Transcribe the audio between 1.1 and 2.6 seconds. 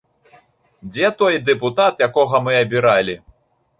той дэпутат, якога мы